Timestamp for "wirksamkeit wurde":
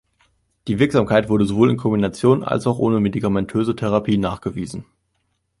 0.79-1.45